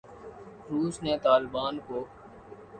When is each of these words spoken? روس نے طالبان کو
روس 0.71 1.01
نے 1.03 1.17
طالبان 1.17 1.79
کو 1.87 2.05